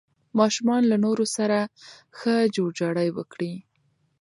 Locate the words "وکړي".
3.17-3.53